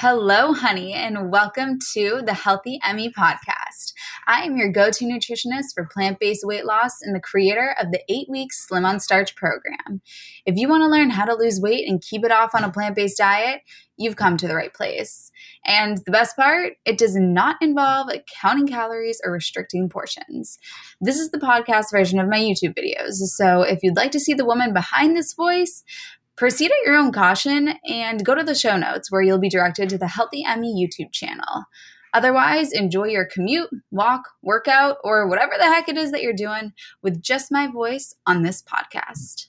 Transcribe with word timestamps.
Hello, 0.00 0.52
honey, 0.52 0.92
and 0.92 1.28
welcome 1.28 1.76
to 1.94 2.22
the 2.24 2.32
Healthy 2.32 2.78
Emmy 2.84 3.10
podcast. 3.10 3.92
I 4.28 4.42
am 4.42 4.56
your 4.56 4.70
go 4.70 4.92
to 4.92 5.04
nutritionist 5.04 5.74
for 5.74 5.88
plant 5.92 6.20
based 6.20 6.42
weight 6.44 6.64
loss 6.64 7.02
and 7.02 7.16
the 7.16 7.20
creator 7.20 7.74
of 7.82 7.90
the 7.90 8.00
eight 8.08 8.28
week 8.30 8.52
Slim 8.52 8.84
on 8.84 9.00
Starch 9.00 9.34
program. 9.34 10.00
If 10.46 10.54
you 10.56 10.68
want 10.68 10.82
to 10.82 10.88
learn 10.88 11.10
how 11.10 11.24
to 11.24 11.34
lose 11.34 11.60
weight 11.60 11.88
and 11.88 12.00
keep 12.00 12.24
it 12.24 12.30
off 12.30 12.54
on 12.54 12.62
a 12.62 12.70
plant 12.70 12.94
based 12.94 13.18
diet, 13.18 13.62
you've 13.96 14.14
come 14.14 14.36
to 14.36 14.46
the 14.46 14.54
right 14.54 14.72
place. 14.72 15.32
And 15.66 15.98
the 16.06 16.12
best 16.12 16.36
part, 16.36 16.74
it 16.84 16.96
does 16.96 17.16
not 17.16 17.56
involve 17.60 18.08
counting 18.40 18.68
calories 18.68 19.20
or 19.24 19.32
restricting 19.32 19.88
portions. 19.88 20.58
This 21.00 21.18
is 21.18 21.32
the 21.32 21.38
podcast 21.38 21.90
version 21.90 22.20
of 22.20 22.28
my 22.28 22.38
YouTube 22.38 22.76
videos. 22.78 23.14
So 23.14 23.62
if 23.62 23.80
you'd 23.82 23.96
like 23.96 24.12
to 24.12 24.20
see 24.20 24.34
the 24.34 24.44
woman 24.44 24.72
behind 24.72 25.16
this 25.16 25.34
voice, 25.34 25.82
Proceed 26.38 26.70
at 26.70 26.86
your 26.86 26.94
own 26.94 27.10
caution 27.10 27.74
and 27.84 28.24
go 28.24 28.32
to 28.32 28.44
the 28.44 28.54
show 28.54 28.76
notes 28.76 29.10
where 29.10 29.20
you'll 29.20 29.40
be 29.40 29.48
directed 29.48 29.88
to 29.88 29.98
the 29.98 30.06
Healthy 30.06 30.44
Emmy 30.46 30.72
YouTube 30.72 31.10
channel. 31.10 31.64
Otherwise, 32.14 32.72
enjoy 32.72 33.06
your 33.08 33.24
commute, 33.24 33.68
walk, 33.90 34.22
workout, 34.40 34.98
or 35.02 35.26
whatever 35.26 35.54
the 35.58 35.64
heck 35.64 35.88
it 35.88 35.98
is 35.98 36.12
that 36.12 36.22
you're 36.22 36.32
doing 36.32 36.72
with 37.02 37.20
just 37.20 37.50
my 37.50 37.66
voice 37.66 38.14
on 38.24 38.44
this 38.44 38.62
podcast. 38.62 39.48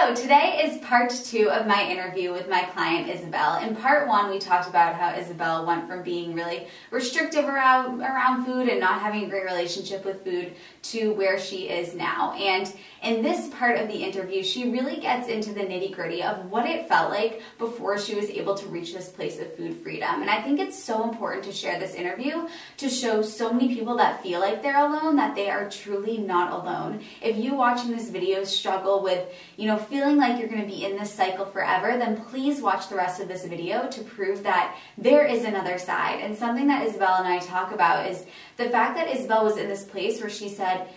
So, 0.00 0.14
today 0.14 0.62
is 0.64 0.78
part 0.78 1.10
two 1.10 1.50
of 1.50 1.66
my 1.66 1.86
interview 1.86 2.32
with 2.32 2.48
my 2.48 2.62
client 2.62 3.10
Isabel. 3.10 3.58
In 3.62 3.76
part 3.76 4.08
one, 4.08 4.30
we 4.30 4.38
talked 4.38 4.66
about 4.66 4.94
how 4.94 5.14
Isabel 5.14 5.66
went 5.66 5.86
from 5.86 6.02
being 6.02 6.34
really 6.34 6.68
restrictive 6.90 7.44
around, 7.44 8.00
around 8.00 8.46
food 8.46 8.70
and 8.70 8.80
not 8.80 9.02
having 9.02 9.24
a 9.24 9.28
great 9.28 9.44
relationship 9.44 10.06
with 10.06 10.24
food 10.24 10.54
to 10.84 11.12
where 11.12 11.38
she 11.38 11.68
is 11.68 11.94
now. 11.94 12.32
And 12.32 12.72
in 13.02 13.22
this 13.22 13.48
part 13.48 13.78
of 13.78 13.88
the 13.88 14.02
interview, 14.02 14.42
she 14.42 14.70
really 14.70 14.96
gets 14.96 15.28
into 15.28 15.52
the 15.52 15.60
nitty 15.60 15.92
gritty 15.92 16.22
of 16.22 16.50
what 16.50 16.66
it 16.66 16.88
felt 16.88 17.10
like 17.10 17.42
before 17.58 17.98
she 17.98 18.14
was 18.14 18.30
able 18.30 18.54
to 18.54 18.66
reach 18.68 18.94
this 18.94 19.10
place 19.10 19.38
of 19.38 19.54
food 19.54 19.76
freedom. 19.82 20.22
And 20.22 20.30
I 20.30 20.40
think 20.40 20.60
it's 20.60 20.82
so 20.82 21.04
important 21.04 21.44
to 21.44 21.52
share 21.52 21.78
this 21.78 21.94
interview 21.94 22.48
to 22.78 22.88
show 22.88 23.20
so 23.20 23.52
many 23.52 23.74
people 23.74 23.96
that 23.98 24.22
feel 24.22 24.40
like 24.40 24.62
they're 24.62 24.78
alone 24.78 25.16
that 25.16 25.34
they 25.34 25.50
are 25.50 25.68
truly 25.68 26.16
not 26.16 26.52
alone. 26.52 27.02
If 27.20 27.36
you 27.36 27.54
watching 27.54 27.90
this 27.90 28.08
video 28.08 28.44
struggle 28.44 29.02
with, 29.02 29.28
you 29.56 29.66
know, 29.66 29.78
feeling 29.90 30.16
like 30.16 30.38
you're 30.38 30.48
going 30.48 30.62
to 30.62 30.66
be 30.66 30.84
in 30.84 30.96
this 30.96 31.12
cycle 31.12 31.44
forever, 31.44 31.98
then 31.98 32.16
please 32.24 32.62
watch 32.62 32.88
the 32.88 32.94
rest 32.94 33.20
of 33.20 33.28
this 33.28 33.44
video 33.44 33.88
to 33.88 34.02
prove 34.02 34.44
that 34.44 34.76
there 34.96 35.26
is 35.26 35.44
another 35.44 35.78
side. 35.78 36.20
And 36.20 36.36
something 36.36 36.68
that 36.68 36.86
Isabel 36.86 37.16
and 37.16 37.28
I 37.28 37.40
talk 37.40 37.72
about 37.72 38.06
is 38.06 38.24
the 38.56 38.70
fact 38.70 38.96
that 38.96 39.14
Isabel 39.14 39.44
was 39.44 39.56
in 39.56 39.68
this 39.68 39.84
place 39.84 40.20
where 40.20 40.30
she 40.30 40.48
said, 40.48 40.88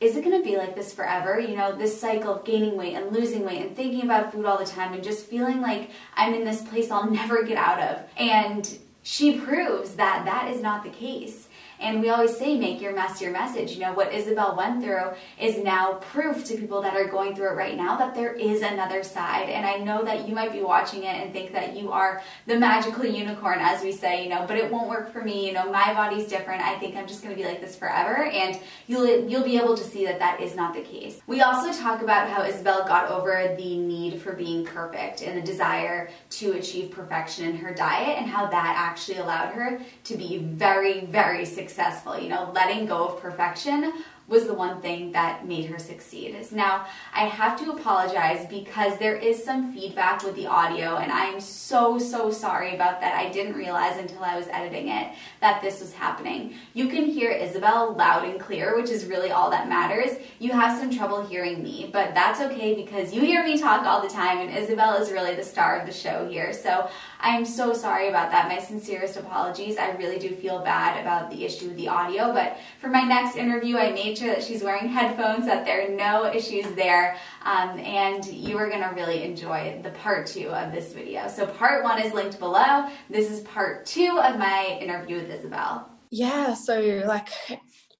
is 0.00 0.16
it 0.16 0.24
going 0.24 0.36
to 0.36 0.48
be 0.48 0.56
like 0.56 0.74
this 0.74 0.92
forever? 0.92 1.38
You 1.38 1.56
know, 1.56 1.76
this 1.76 2.00
cycle 2.00 2.34
of 2.36 2.44
gaining 2.44 2.76
weight 2.76 2.94
and 2.94 3.14
losing 3.14 3.44
weight 3.44 3.62
and 3.62 3.76
thinking 3.76 4.02
about 4.02 4.32
food 4.32 4.46
all 4.46 4.58
the 4.58 4.64
time 4.64 4.94
and 4.94 5.04
just 5.04 5.26
feeling 5.26 5.60
like 5.60 5.90
I'm 6.16 6.34
in 6.34 6.44
this 6.44 6.62
place 6.62 6.90
I'll 6.90 7.08
never 7.10 7.44
get 7.44 7.56
out 7.56 7.78
of. 7.78 8.02
And 8.16 8.78
she 9.04 9.38
proves 9.38 9.92
that 9.92 10.24
that 10.24 10.50
is 10.52 10.60
not 10.60 10.82
the 10.82 10.90
case. 10.90 11.48
And 11.82 12.00
we 12.00 12.10
always 12.10 12.36
say, 12.36 12.56
make 12.56 12.80
your 12.80 12.94
mess 12.94 13.20
your 13.20 13.32
message. 13.32 13.72
You 13.72 13.80
know, 13.80 13.92
what 13.92 14.14
Isabel 14.14 14.56
went 14.56 14.84
through 14.84 15.10
is 15.38 15.58
now 15.58 15.94
proof 15.94 16.44
to 16.44 16.56
people 16.56 16.80
that 16.82 16.94
are 16.94 17.08
going 17.08 17.34
through 17.34 17.50
it 17.50 17.56
right 17.56 17.76
now 17.76 17.96
that 17.96 18.14
there 18.14 18.32
is 18.32 18.62
another 18.62 19.02
side. 19.02 19.48
And 19.48 19.66
I 19.66 19.78
know 19.78 20.04
that 20.04 20.28
you 20.28 20.34
might 20.34 20.52
be 20.52 20.62
watching 20.62 21.02
it 21.02 21.16
and 21.16 21.32
think 21.32 21.52
that 21.52 21.76
you 21.76 21.90
are 21.90 22.22
the 22.46 22.56
magical 22.56 23.04
unicorn, 23.04 23.58
as 23.60 23.82
we 23.82 23.90
say, 23.90 24.22
you 24.22 24.30
know, 24.30 24.44
but 24.46 24.56
it 24.56 24.70
won't 24.70 24.88
work 24.88 25.12
for 25.12 25.22
me. 25.22 25.44
You 25.48 25.54
know, 25.54 25.72
my 25.72 25.92
body's 25.92 26.28
different. 26.28 26.62
I 26.62 26.78
think 26.78 26.94
I'm 26.94 27.08
just 27.08 27.20
going 27.20 27.34
to 27.34 27.42
be 27.42 27.48
like 27.48 27.60
this 27.60 27.74
forever. 27.74 28.26
And 28.26 28.60
you'll, 28.86 29.28
you'll 29.28 29.44
be 29.44 29.58
able 29.58 29.76
to 29.76 29.84
see 29.84 30.04
that 30.04 30.20
that 30.20 30.40
is 30.40 30.54
not 30.54 30.74
the 30.74 30.82
case. 30.82 31.20
We 31.26 31.40
also 31.40 31.72
talk 31.72 32.00
about 32.00 32.28
how 32.28 32.44
Isabel 32.44 32.84
got 32.84 33.10
over 33.10 33.56
the 33.58 33.76
need 33.76 34.22
for 34.22 34.34
being 34.34 34.64
perfect 34.64 35.22
and 35.22 35.36
the 35.36 35.42
desire 35.44 36.10
to 36.30 36.52
achieve 36.52 36.92
perfection 36.92 37.44
in 37.48 37.56
her 37.56 37.74
diet 37.74 38.18
and 38.18 38.30
how 38.30 38.46
that 38.46 38.76
actually 38.78 39.18
allowed 39.18 39.52
her 39.54 39.80
to 40.04 40.16
be 40.16 40.38
very, 40.38 41.06
very 41.06 41.44
successful 41.44 41.71
successful. 41.72 42.18
You 42.18 42.28
know, 42.28 42.52
letting 42.54 42.86
go 42.86 43.06
of 43.08 43.20
perfection 43.20 43.92
was 44.28 44.46
the 44.46 44.54
one 44.54 44.80
thing 44.80 45.12
that 45.12 45.46
made 45.46 45.66
her 45.66 45.78
succeed. 45.78 46.34
Now, 46.52 46.86
I 47.12 47.26
have 47.26 47.58
to 47.60 47.72
apologize 47.72 48.46
because 48.48 48.98
there 48.98 49.16
is 49.16 49.44
some 49.44 49.72
feedback 49.72 50.22
with 50.22 50.36
the 50.36 50.46
audio, 50.46 50.96
and 50.96 51.12
I 51.12 51.26
am 51.26 51.40
so, 51.40 51.98
so 51.98 52.30
sorry 52.30 52.74
about 52.74 53.00
that. 53.00 53.14
I 53.14 53.30
didn't 53.30 53.54
realize 53.54 53.98
until 53.98 54.22
I 54.22 54.36
was 54.36 54.46
editing 54.48 54.88
it 54.88 55.12
that 55.40 55.60
this 55.60 55.80
was 55.80 55.92
happening. 55.92 56.54
You 56.72 56.88
can 56.88 57.04
hear 57.04 57.30
Isabel 57.30 57.94
loud 57.94 58.24
and 58.24 58.40
clear, 58.40 58.76
which 58.76 58.90
is 58.90 59.06
really 59.06 59.30
all 59.30 59.50
that 59.50 59.68
matters. 59.68 60.16
You 60.38 60.52
have 60.52 60.78
some 60.78 60.90
trouble 60.90 61.26
hearing 61.26 61.62
me, 61.62 61.90
but 61.92 62.14
that's 62.14 62.40
okay 62.40 62.74
because 62.74 63.12
you 63.12 63.22
hear 63.22 63.44
me 63.44 63.58
talk 63.58 63.84
all 63.84 64.00
the 64.00 64.08
time, 64.08 64.38
and 64.38 64.56
Isabel 64.56 64.94
is 64.94 65.10
really 65.10 65.34
the 65.34 65.44
star 65.44 65.78
of 65.78 65.86
the 65.86 65.92
show 65.92 66.28
here. 66.28 66.52
So 66.52 66.88
I 67.20 67.36
am 67.36 67.44
so 67.44 67.72
sorry 67.72 68.08
about 68.08 68.30
that. 68.30 68.48
My 68.48 68.58
sincerest 68.58 69.16
apologies. 69.16 69.76
I 69.76 69.90
really 69.92 70.18
do 70.18 70.34
feel 70.34 70.60
bad 70.60 71.00
about 71.00 71.30
the 71.30 71.44
issue 71.44 71.68
with 71.68 71.76
the 71.76 71.88
audio, 71.88 72.32
but 72.32 72.58
for 72.80 72.88
my 72.88 73.02
next 73.02 73.36
interview, 73.36 73.76
I 73.76 73.90
made 73.92 74.11
sure 74.16 74.28
that 74.28 74.42
she's 74.42 74.62
wearing 74.62 74.88
headphones, 74.88 75.46
that 75.46 75.64
there 75.64 75.86
are 75.86 75.94
no 75.94 76.32
issues 76.32 76.66
there, 76.74 77.16
um, 77.44 77.78
and 77.78 78.24
you 78.26 78.56
are 78.58 78.68
to 78.70 78.94
really 78.94 79.22
enjoy 79.22 79.80
the 79.82 79.90
part 79.90 80.26
two 80.26 80.48
of 80.48 80.72
this 80.72 80.92
video. 80.92 81.28
So 81.28 81.46
part 81.46 81.84
one 81.84 82.00
is 82.00 82.12
linked 82.12 82.38
below. 82.38 82.88
This 83.08 83.30
is 83.30 83.40
part 83.40 83.86
two 83.86 84.20
of 84.22 84.38
my 84.38 84.78
interview 84.80 85.16
with 85.16 85.30
Isabel. 85.30 85.88
Yeah, 86.10 86.54
so 86.54 87.02
like 87.06 87.28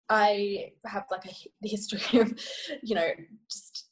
I 0.09 0.73
have 0.85 1.05
like 1.11 1.25
a 1.25 1.69
history 1.69 2.21
of, 2.21 2.39
you 2.83 2.95
know, 2.95 3.09
just 3.51 3.89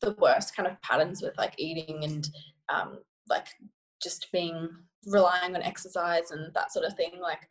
the 0.00 0.14
worst 0.18 0.56
kind 0.56 0.66
of 0.66 0.80
patterns 0.82 1.22
with 1.22 1.36
like 1.36 1.54
eating 1.58 2.04
and 2.04 2.28
um, 2.68 2.98
like 3.28 3.46
just 4.02 4.30
being 4.32 4.68
relying 5.06 5.54
on 5.54 5.62
exercise 5.62 6.30
and 6.30 6.52
that 6.54 6.72
sort 6.72 6.84
of 6.84 6.94
thing 6.94 7.12
like 7.20 7.48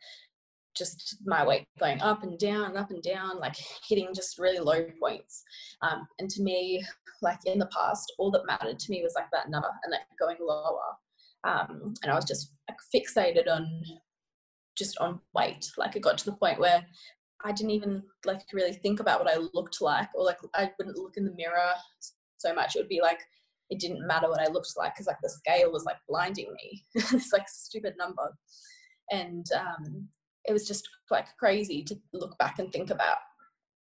just 0.76 1.16
my 1.24 1.46
weight 1.46 1.64
going 1.78 2.00
up 2.00 2.22
and 2.22 2.38
down 2.38 2.76
up 2.76 2.90
and 2.90 3.02
down 3.02 3.38
like 3.38 3.56
hitting 3.88 4.08
just 4.14 4.38
really 4.38 4.58
low 4.58 4.86
points. 5.00 5.42
Um, 5.82 6.06
and 6.18 6.30
to 6.30 6.42
me 6.42 6.84
like 7.20 7.38
in 7.46 7.58
the 7.58 7.66
past 7.66 8.12
all 8.18 8.30
that 8.30 8.46
mattered 8.46 8.78
to 8.78 8.90
me 8.90 9.02
was 9.02 9.14
like 9.16 9.30
that 9.32 9.50
number 9.50 9.68
and 9.84 9.92
like 9.92 10.02
going 10.18 10.36
lower. 10.40 10.80
Um, 11.44 11.94
and 12.02 12.10
i 12.10 12.14
was 12.14 12.24
just 12.24 12.52
like 12.68 12.78
fixated 12.94 13.48
on 13.48 13.82
just 14.76 14.98
on 14.98 15.20
weight. 15.34 15.66
Like 15.76 15.96
it 15.96 16.02
got 16.02 16.18
to 16.18 16.24
the 16.24 16.36
point 16.36 16.60
where 16.60 16.84
i 17.44 17.52
didn't 17.52 17.70
even 17.70 18.02
like 18.24 18.40
really 18.52 18.72
think 18.72 18.98
about 18.98 19.24
what 19.24 19.32
i 19.32 19.38
looked 19.54 19.80
like 19.80 20.08
or 20.16 20.24
like 20.24 20.38
i 20.54 20.68
wouldn't 20.76 20.98
look 20.98 21.16
in 21.16 21.24
the 21.24 21.34
mirror 21.36 21.70
so 22.38 22.54
much. 22.54 22.74
It 22.74 22.80
would 22.80 22.88
be 22.88 23.02
like 23.02 23.20
it 23.70 23.78
didn't 23.78 24.06
matter 24.06 24.28
what 24.28 24.40
I 24.40 24.50
looked 24.50 24.72
like 24.76 24.94
because 24.94 25.06
like 25.06 25.20
the 25.22 25.28
scale 25.28 25.70
was 25.70 25.84
like 25.84 25.98
blinding 26.08 26.52
me. 26.54 26.84
it's 26.94 27.32
like 27.32 27.48
stupid 27.48 27.94
number, 27.98 28.32
and 29.10 29.46
um, 29.54 30.08
it 30.44 30.52
was 30.52 30.66
just 30.66 30.88
like 31.10 31.26
crazy 31.38 31.82
to 31.84 31.96
look 32.12 32.36
back 32.38 32.58
and 32.58 32.72
think 32.72 32.90
about 32.90 33.18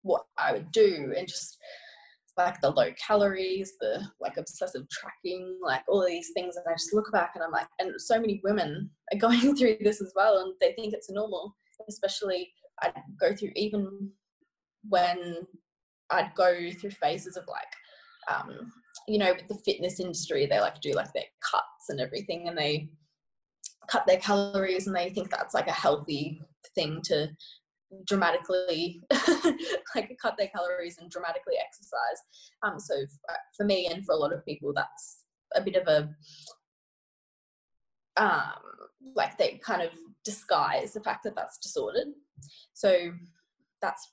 what 0.02 0.24
I 0.38 0.52
would 0.52 0.70
do 0.72 1.12
and 1.16 1.28
just 1.28 1.58
like 2.36 2.60
the 2.60 2.70
low 2.70 2.90
calories, 3.06 3.74
the 3.80 4.06
like 4.20 4.36
obsessive 4.36 4.86
tracking, 4.90 5.58
like 5.62 5.82
all 5.88 6.06
these 6.06 6.30
things. 6.34 6.56
And 6.56 6.64
I 6.68 6.72
just 6.72 6.94
look 6.94 7.12
back 7.12 7.32
and 7.34 7.44
I'm 7.44 7.50
like, 7.50 7.66
and 7.78 7.92
so 7.98 8.20
many 8.20 8.40
women 8.42 8.90
are 9.12 9.18
going 9.18 9.54
through 9.54 9.76
this 9.80 10.00
as 10.00 10.12
well, 10.16 10.38
and 10.38 10.54
they 10.60 10.72
think 10.72 10.94
it's 10.94 11.10
normal. 11.10 11.54
Especially, 11.88 12.50
I'd 12.82 12.94
go 13.20 13.34
through 13.34 13.50
even 13.56 14.10
when 14.88 15.46
I'd 16.10 16.34
go 16.36 16.70
through 16.72 16.90
phases 16.90 17.36
of 17.36 17.44
like 17.48 17.66
um, 18.32 18.72
you 19.08 19.18
know, 19.18 19.32
with 19.32 19.48
the 19.48 19.62
fitness 19.64 20.00
industry, 20.00 20.46
they 20.46 20.60
like 20.60 20.80
do 20.80 20.92
like 20.92 21.12
their 21.12 21.24
cuts 21.50 21.88
and 21.88 22.00
everything, 22.00 22.48
and 22.48 22.56
they 22.56 22.88
cut 23.88 24.06
their 24.06 24.18
calories, 24.18 24.86
and 24.86 24.96
they 24.96 25.10
think 25.10 25.30
that's 25.30 25.54
like 25.54 25.68
a 25.68 25.72
healthy 25.72 26.40
thing 26.74 27.00
to 27.04 27.28
dramatically 28.06 29.02
like 29.94 30.16
cut 30.20 30.34
their 30.38 30.48
calories 30.48 30.98
and 30.98 31.10
dramatically 31.10 31.54
exercise. 31.62 32.22
Um, 32.62 32.78
so 32.78 32.94
for 33.56 33.64
me 33.64 33.88
and 33.92 34.04
for 34.04 34.12
a 34.12 34.18
lot 34.18 34.32
of 34.32 34.44
people, 34.44 34.72
that's 34.74 35.24
a 35.54 35.60
bit 35.60 35.76
of 35.76 35.86
a 35.88 36.08
um, 38.16 38.52
like 39.14 39.38
they 39.38 39.60
kind 39.64 39.82
of 39.82 39.90
disguise 40.24 40.92
the 40.92 41.00
fact 41.00 41.24
that 41.24 41.34
that's 41.34 41.58
disordered. 41.58 42.08
So 42.72 43.12
that's 43.80 44.12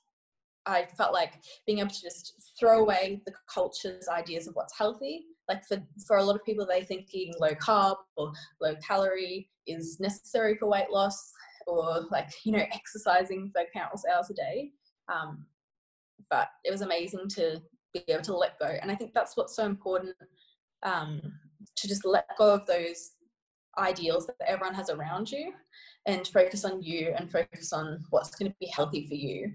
I 0.66 0.86
felt 0.96 1.12
like 1.12 1.34
being 1.66 1.78
able 1.78 1.90
to 1.90 2.02
just 2.02 2.52
throw 2.58 2.80
away 2.80 3.22
the 3.26 3.32
culture's 3.52 4.08
ideas 4.08 4.46
of 4.46 4.54
what's 4.54 4.76
healthy. 4.76 5.24
Like 5.50 5.64
for, 5.66 5.82
for 6.06 6.18
a 6.18 6.22
lot 6.22 6.36
of 6.36 6.44
people, 6.44 6.64
they 6.64 6.82
think 6.82 7.12
eating 7.12 7.34
low 7.40 7.54
carb 7.54 7.96
or 8.16 8.32
low 8.60 8.74
calorie 8.76 9.50
is 9.66 9.98
necessary 10.00 10.56
for 10.56 10.68
weight 10.68 10.90
loss 10.90 11.32
or 11.66 12.06
like, 12.10 12.30
you 12.44 12.52
know, 12.52 12.64
exercising 12.72 13.50
for 13.52 13.62
countless 13.74 14.04
hours 14.10 14.30
a 14.30 14.34
day. 14.34 14.70
Um, 15.12 15.44
but 16.30 16.48
it 16.64 16.70
was 16.70 16.82
amazing 16.82 17.28
to 17.30 17.60
be 17.92 18.04
able 18.08 18.22
to 18.22 18.36
let 18.36 18.58
go. 18.58 18.66
And 18.80 18.90
I 18.90 18.94
think 18.94 19.12
that's 19.12 19.36
what's 19.36 19.56
so 19.56 19.66
important 19.66 20.14
um, 20.84 21.20
to 21.76 21.88
just 21.88 22.04
let 22.04 22.26
go 22.38 22.54
of 22.54 22.66
those 22.66 23.10
ideals 23.78 24.26
that 24.26 24.36
everyone 24.46 24.74
has 24.74 24.88
around 24.88 25.30
you 25.30 25.52
and 26.06 26.26
focus 26.28 26.64
on 26.64 26.82
you 26.82 27.12
and 27.16 27.30
focus 27.30 27.72
on 27.72 28.04
what's 28.10 28.34
going 28.34 28.50
to 28.50 28.56
be 28.60 28.70
healthy 28.74 29.06
for 29.06 29.14
you 29.14 29.52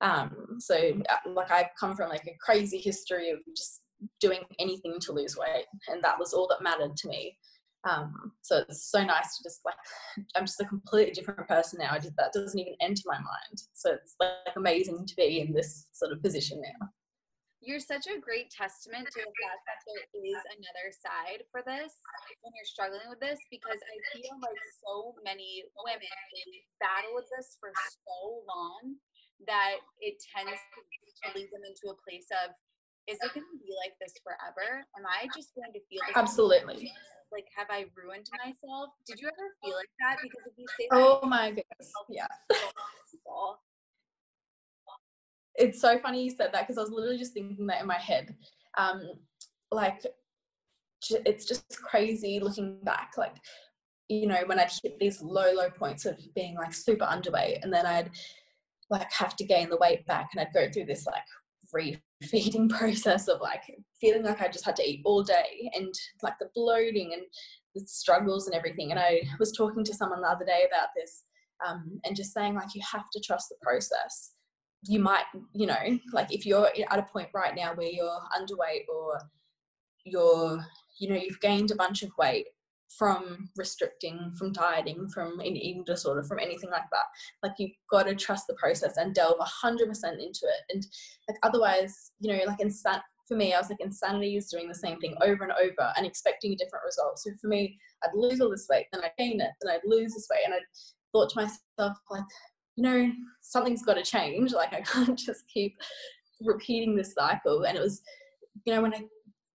um, 0.00 0.58
so 0.58 0.74
uh, 1.08 1.30
like 1.30 1.50
I've 1.50 1.70
come 1.78 1.96
from 1.96 2.10
like 2.10 2.26
a 2.26 2.36
crazy 2.38 2.78
history 2.78 3.30
of 3.30 3.38
just 3.56 3.80
doing 4.20 4.40
anything 4.58 4.98
to 5.00 5.12
lose 5.12 5.36
weight, 5.36 5.66
and 5.88 6.02
that 6.02 6.18
was 6.18 6.32
all 6.32 6.48
that 6.48 6.62
mattered 6.62 6.96
to 6.96 7.08
me. 7.08 7.36
Um, 7.84 8.32
so 8.40 8.64
it's 8.68 8.90
so 8.90 9.04
nice 9.04 9.36
to 9.36 9.42
just 9.42 9.60
like 9.64 9.76
I'm 10.34 10.46
just 10.46 10.60
a 10.60 10.64
completely 10.64 11.12
different 11.12 11.48
person 11.48 11.78
now. 11.80 11.92
I 11.92 11.98
just, 11.98 12.16
that 12.16 12.32
doesn't 12.32 12.58
even 12.58 12.74
enter 12.80 13.02
my 13.06 13.18
mind. 13.18 13.56
So 13.72 13.92
it's 13.92 14.16
like 14.20 14.56
amazing 14.56 15.06
to 15.06 15.16
be 15.16 15.40
in 15.40 15.52
this 15.52 15.88
sort 15.92 16.12
of 16.12 16.22
position 16.22 16.62
now. 16.62 16.88
You're 17.64 17.80
such 17.80 18.04
a 18.12 18.20
great 18.20 18.52
testament 18.52 19.08
to 19.08 19.24
the 19.24 19.36
fact 19.40 19.64
that 19.64 19.80
there 19.88 20.04
is 20.20 20.36
another 20.52 20.92
side 20.92 21.48
for 21.48 21.64
this 21.64 21.96
when 22.44 22.52
you're 22.52 22.68
struggling 22.68 23.08
with 23.08 23.24
this 23.24 23.40
because 23.48 23.80
I 23.80 23.96
feel 24.12 24.36
like 24.36 24.60
so 24.84 25.16
many 25.24 25.64
women 25.72 26.12
battle 26.76 27.16
with 27.16 27.24
this 27.32 27.56
for 27.56 27.72
so 27.72 28.44
long 28.44 29.00
that 29.48 29.80
it 30.04 30.20
tends 30.28 30.60
to 30.60 31.26
lead 31.32 31.48
them 31.56 31.64
into 31.64 31.88
a 31.88 31.96
place 32.04 32.28
of 32.44 32.52
is 33.06 33.18
it 33.20 33.34
going 33.34 33.46
to 33.46 33.58
be 33.60 33.72
like 33.82 33.94
this 34.00 34.14
forever? 34.24 34.84
Am 34.96 35.04
I 35.06 35.26
just 35.34 35.54
going 35.54 35.72
to 35.72 35.80
feel 35.90 36.00
absolutely 36.14 36.92
like 37.32 37.46
have 37.56 37.66
I 37.68 37.86
ruined 37.96 38.28
myself? 38.44 38.90
Did 39.06 39.20
you 39.20 39.28
ever 39.28 39.48
feel 39.62 39.74
like 39.74 39.90
that? 40.00 40.16
Because 40.22 40.46
if 40.46 40.54
you 40.56 40.66
say 40.78 40.88
oh 40.92 41.26
my 41.26 41.48
goodness, 41.50 41.92
yeah 42.08 42.26
it's 45.56 45.80
so 45.80 45.98
funny 45.98 46.24
you 46.24 46.30
said 46.30 46.50
that 46.52 46.66
because 46.66 46.78
I 46.78 46.82
was 46.82 46.90
literally 46.90 47.18
just 47.18 47.32
thinking 47.32 47.66
that 47.66 47.80
in 47.80 47.86
my 47.86 47.98
head. 47.98 48.34
Um, 48.76 49.02
like, 49.70 50.04
it's 51.10 51.44
just 51.44 51.64
crazy 51.82 52.40
looking 52.40 52.78
back. 52.82 53.12
Like, 53.16 53.36
you 54.08 54.26
know, 54.26 54.42
when 54.46 54.58
I'd 54.58 54.72
hit 54.82 54.98
these 54.98 55.22
low, 55.22 55.52
low 55.52 55.70
points 55.70 56.06
of 56.06 56.18
being 56.34 56.56
like 56.56 56.74
super 56.74 57.04
underweight, 57.04 57.62
and 57.62 57.72
then 57.72 57.86
I'd 57.86 58.10
like 58.90 59.10
have 59.12 59.36
to 59.36 59.44
gain 59.44 59.70
the 59.70 59.76
weight 59.76 60.06
back, 60.06 60.30
and 60.32 60.40
I'd 60.40 60.52
go 60.52 60.70
through 60.70 60.86
this 60.86 61.06
like 61.06 61.22
refeeding 61.74 62.68
process 62.78 63.28
of 63.28 63.40
like 63.40 63.62
feeling 64.00 64.24
like 64.24 64.40
I 64.40 64.48
just 64.48 64.64
had 64.64 64.76
to 64.76 64.88
eat 64.88 65.02
all 65.04 65.22
day, 65.22 65.70
and 65.74 65.92
like 66.22 66.38
the 66.40 66.50
bloating 66.54 67.12
and 67.12 67.22
the 67.74 67.82
struggles 67.86 68.46
and 68.46 68.54
everything. 68.54 68.90
And 68.90 69.00
I 69.00 69.20
was 69.38 69.52
talking 69.52 69.84
to 69.84 69.94
someone 69.94 70.22
the 70.22 70.28
other 70.28 70.44
day 70.44 70.64
about 70.66 70.88
this, 70.96 71.24
um, 71.66 72.00
and 72.04 72.16
just 72.16 72.32
saying 72.32 72.54
like 72.54 72.74
you 72.74 72.82
have 72.92 73.10
to 73.12 73.20
trust 73.20 73.48
the 73.48 73.56
process 73.62 74.34
you 74.86 75.00
might, 75.00 75.24
you 75.52 75.66
know, 75.66 75.98
like 76.12 76.32
if 76.32 76.44
you're 76.44 76.68
at 76.90 76.98
a 76.98 77.02
point 77.02 77.28
right 77.34 77.54
now 77.54 77.72
where 77.74 77.88
you're 77.88 78.20
underweight 78.36 78.84
or 78.92 79.20
you're, 80.04 80.64
you 80.98 81.08
know, 81.08 81.16
you've 81.16 81.40
gained 81.40 81.70
a 81.70 81.76
bunch 81.76 82.02
of 82.02 82.10
weight 82.18 82.46
from 82.96 83.48
restricting, 83.56 84.32
from 84.38 84.52
dieting, 84.52 85.08
from 85.08 85.40
an 85.40 85.56
eating 85.56 85.84
disorder, 85.84 86.22
from 86.22 86.38
anything 86.38 86.70
like 86.70 86.88
that. 86.92 87.04
Like 87.42 87.52
you've 87.58 87.72
got 87.90 88.04
to 88.04 88.14
trust 88.14 88.46
the 88.46 88.54
process 88.54 88.96
and 88.96 89.14
delve 89.14 89.36
hundred 89.40 89.88
percent 89.88 90.20
into 90.20 90.42
it. 90.44 90.74
And 90.74 90.86
like 91.28 91.38
otherwise, 91.42 92.12
you 92.20 92.32
know, 92.32 92.44
like 92.46 92.58
insan- 92.58 93.02
for 93.26 93.36
me, 93.36 93.54
I 93.54 93.58
was 93.58 93.70
like 93.70 93.80
insanity 93.80 94.36
is 94.36 94.48
doing 94.48 94.68
the 94.68 94.74
same 94.74 94.98
thing 95.00 95.16
over 95.22 95.44
and 95.44 95.52
over 95.52 95.92
and 95.96 96.06
expecting 96.06 96.52
a 96.52 96.56
different 96.56 96.84
result. 96.84 97.18
So 97.18 97.30
for 97.40 97.48
me, 97.48 97.78
I'd 98.02 98.14
lose 98.14 98.40
all 98.40 98.50
this 98.50 98.66
weight, 98.70 98.86
then 98.92 99.02
I'd 99.02 99.12
gain 99.18 99.40
it, 99.40 99.50
then 99.60 99.74
I'd 99.74 99.80
lose 99.86 100.12
this 100.12 100.28
weight, 100.30 100.42
and 100.44 100.54
I 100.54 100.58
thought 101.12 101.30
to 101.30 101.36
myself 101.36 101.98
like, 102.10 102.24
you 102.76 102.82
know, 102.82 103.10
something's 103.40 103.84
got 103.84 103.94
to 103.94 104.02
change. 104.02 104.52
Like 104.52 104.72
I 104.72 104.80
can't 104.86 105.18
just 105.18 105.44
keep 105.52 105.76
repeating 106.42 106.96
this 106.96 107.14
cycle. 107.14 107.64
And 107.64 107.76
it 107.76 107.80
was, 107.80 108.02
you 108.64 108.74
know, 108.74 108.82
when 108.82 108.94
I 108.94 109.02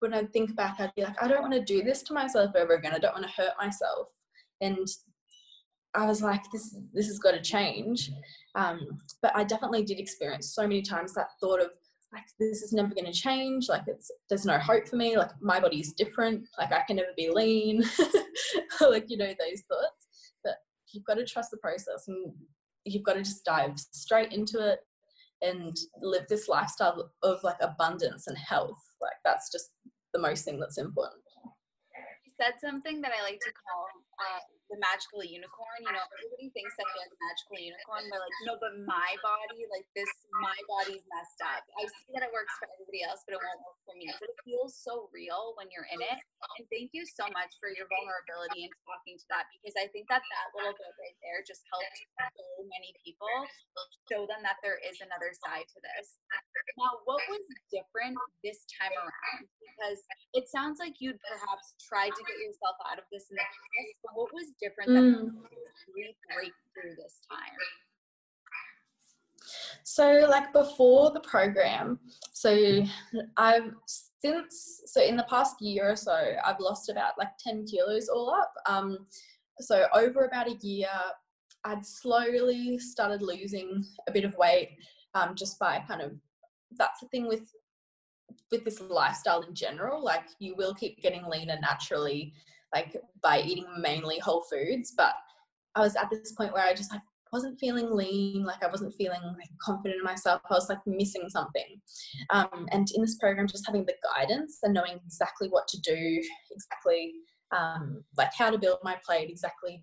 when 0.00 0.14
I 0.14 0.24
think 0.24 0.54
back, 0.56 0.76
I'd 0.78 0.94
be 0.94 1.04
like, 1.04 1.20
I 1.22 1.28
don't 1.28 1.42
want 1.42 1.54
to 1.54 1.64
do 1.64 1.82
this 1.82 2.02
to 2.04 2.14
myself 2.14 2.54
ever 2.54 2.74
again. 2.74 2.94
I 2.94 2.98
don't 2.98 3.14
want 3.14 3.26
to 3.26 3.42
hurt 3.42 3.54
myself. 3.60 4.08
And 4.60 4.86
I 5.94 6.06
was 6.06 6.22
like, 6.22 6.42
this 6.52 6.76
this 6.92 7.06
has 7.06 7.18
got 7.18 7.32
to 7.32 7.40
change. 7.40 8.10
Um, 8.54 8.98
but 9.22 9.34
I 9.34 9.44
definitely 9.44 9.84
did 9.84 9.98
experience 9.98 10.54
so 10.54 10.62
many 10.62 10.82
times 10.82 11.14
that 11.14 11.28
thought 11.40 11.60
of 11.60 11.70
like 12.12 12.24
this 12.38 12.62
is 12.62 12.72
never 12.72 12.94
going 12.94 13.06
to 13.06 13.12
change. 13.12 13.68
Like 13.68 13.82
it's 13.86 14.10
there's 14.28 14.44
no 14.44 14.58
hope 14.58 14.86
for 14.88 14.96
me. 14.96 15.16
Like 15.16 15.30
my 15.40 15.58
body's 15.58 15.92
different. 15.92 16.46
Like 16.58 16.72
I 16.72 16.82
can 16.86 16.96
never 16.96 17.12
be 17.16 17.30
lean. 17.30 17.82
like 18.80 19.06
you 19.08 19.16
know 19.16 19.26
those 19.26 19.62
thoughts. 19.68 20.32
But 20.44 20.56
you've 20.92 21.04
got 21.04 21.14
to 21.14 21.24
trust 21.24 21.50
the 21.50 21.58
process 21.58 22.04
and 22.08 22.32
you've 22.84 23.04
got 23.04 23.14
to 23.14 23.22
just 23.22 23.44
dive 23.44 23.78
straight 23.78 24.32
into 24.32 24.72
it 24.72 24.80
and 25.42 25.76
live 26.00 26.26
this 26.28 26.48
lifestyle 26.48 27.10
of 27.22 27.42
like 27.42 27.56
abundance 27.60 28.26
and 28.26 28.38
health. 28.38 28.82
Like 29.00 29.16
that's 29.24 29.50
just 29.50 29.70
the 30.16 30.22
most 30.22 30.44
thing 30.44 30.58
that's 30.58 30.78
important. 30.78 31.22
You 32.24 32.32
said 32.40 32.56
something 32.60 33.00
that 33.02 33.12
I 33.12 33.22
like 33.22 33.40
to 33.40 33.52
call 33.52 33.84
uh, 34.16 34.40
the 34.70 34.78
magical 34.82 35.22
unicorn. 35.22 35.78
You 35.82 35.94
know, 35.94 36.02
everybody 36.02 36.50
thinks 36.50 36.74
that 36.78 36.88
they're 36.90 37.10
the 37.10 37.20
magical 37.22 37.56
unicorn. 37.62 38.02
They're 38.10 38.22
like, 38.22 38.38
no, 38.46 38.54
but 38.58 38.74
my 38.82 39.10
body, 39.22 39.66
like 39.70 39.86
this, 39.94 40.10
my 40.42 40.58
body's 40.66 41.04
messed 41.10 41.40
up. 41.42 41.62
I 41.78 41.86
see 41.86 42.10
that 42.18 42.26
it 42.26 42.32
works 42.34 42.54
for 42.58 42.66
everybody 42.66 43.06
else, 43.06 43.22
but 43.26 43.38
it 43.38 43.42
won't 43.42 43.62
work 43.62 43.78
for 43.86 43.94
me. 43.94 44.10
But 44.18 44.32
it 44.34 44.38
feels 44.42 44.74
so 44.74 45.06
real 45.14 45.54
when 45.54 45.70
you're 45.70 45.86
in 45.94 46.02
it. 46.02 46.18
And 46.58 46.66
thank 46.72 46.90
you 46.90 47.06
so 47.06 47.30
much 47.30 47.54
for 47.62 47.70
your 47.70 47.86
vulnerability 47.86 48.66
and 48.66 48.74
talking 48.82 49.16
to 49.16 49.26
that 49.30 49.46
because 49.54 49.76
I 49.78 49.86
think 49.94 50.10
that 50.10 50.22
that 50.22 50.46
little 50.56 50.74
bit 50.74 50.92
right 50.98 51.18
there 51.22 51.44
just 51.46 51.62
helped 51.70 51.96
so 52.34 52.64
many 52.66 52.90
people 53.04 53.30
show 54.10 54.26
them 54.26 54.42
that 54.42 54.58
there 54.64 54.80
is 54.82 54.98
another 54.98 55.30
side 55.36 55.66
to 55.68 55.78
this. 55.82 56.18
Now, 56.80 56.98
what 57.06 57.22
was 57.30 57.42
different 57.70 58.18
this 58.42 58.66
time 58.80 58.94
around? 58.96 59.44
Because 59.60 60.00
it 60.32 60.48
sounds 60.48 60.80
like 60.80 60.98
you'd 60.98 61.20
perhaps 61.28 61.76
tried 61.78 62.12
to 62.12 62.22
get 62.24 62.38
yourself 62.40 62.76
out 62.88 62.96
of 62.96 63.06
this 63.12 63.28
in 63.28 63.36
the 63.36 63.44
past, 63.44 63.92
but 64.04 64.12
what 64.16 64.32
was 64.32 64.55
different 64.60 64.90
mm. 64.90 65.32
that 65.32 66.34
break 66.34 66.52
through 66.74 66.94
this 66.96 67.20
time? 67.30 67.56
So, 69.84 70.26
like 70.28 70.52
before 70.52 71.12
the 71.12 71.20
program, 71.20 72.00
so 72.32 72.82
I've 73.36 73.72
since 73.86 74.82
so 74.86 75.02
in 75.02 75.16
the 75.16 75.26
past 75.28 75.60
year 75.60 75.90
or 75.90 75.96
so, 75.96 76.32
I've 76.44 76.60
lost 76.60 76.88
about 76.88 77.12
like 77.18 77.36
10 77.38 77.66
kilos 77.66 78.08
all 78.08 78.30
up. 78.30 78.52
Um, 78.68 79.06
so 79.60 79.86
over 79.94 80.24
about 80.24 80.48
a 80.48 80.56
year, 80.60 80.88
I'd 81.64 81.84
slowly 81.84 82.78
started 82.78 83.22
losing 83.22 83.84
a 84.08 84.12
bit 84.12 84.24
of 84.24 84.36
weight 84.36 84.70
um, 85.14 85.34
just 85.34 85.58
by 85.58 85.82
kind 85.86 86.00
of 86.00 86.12
that's 86.78 87.00
the 87.00 87.08
thing 87.08 87.26
with 87.26 87.52
with 88.50 88.64
this 88.64 88.80
lifestyle 88.80 89.42
in 89.42 89.54
general 89.54 90.02
like 90.04 90.24
you 90.38 90.54
will 90.56 90.74
keep 90.74 91.00
getting 91.00 91.24
leaner 91.24 91.56
naturally 91.60 92.32
like 92.74 92.96
by 93.22 93.40
eating 93.40 93.66
mainly 93.80 94.18
whole 94.18 94.44
foods. 94.50 94.92
But 94.96 95.14
I 95.74 95.80
was 95.80 95.96
at 95.96 96.10
this 96.10 96.32
point 96.32 96.52
where 96.52 96.64
I 96.64 96.74
just 96.74 96.92
like 96.92 97.02
wasn't 97.32 97.58
feeling 97.58 97.90
lean, 97.90 98.44
like 98.44 98.62
I 98.62 98.68
wasn't 98.68 98.94
feeling 98.94 99.20
like 99.22 99.48
confident 99.60 99.98
in 99.98 100.04
myself. 100.04 100.40
I 100.50 100.54
was 100.54 100.68
like 100.68 100.78
missing 100.86 101.28
something. 101.28 101.80
Um, 102.30 102.66
and 102.70 102.86
in 102.94 103.02
this 103.02 103.18
program, 103.18 103.46
just 103.46 103.66
having 103.66 103.84
the 103.84 103.94
guidance 104.14 104.58
and 104.62 104.72
knowing 104.72 104.98
exactly 105.04 105.48
what 105.48 105.68
to 105.68 105.80
do, 105.80 106.22
exactly 106.50 107.14
um, 107.56 108.02
like 108.16 108.30
how 108.36 108.50
to 108.50 108.58
build 108.58 108.78
my 108.82 108.96
plate, 109.04 109.30
exactly 109.30 109.82